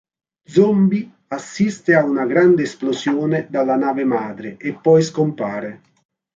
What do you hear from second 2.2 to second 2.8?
grande